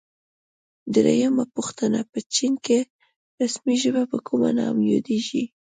[0.95, 2.79] درېمه پوښتنه: په چین کې
[3.41, 5.43] رسمي ژبه په کوم نامه یادیږي؟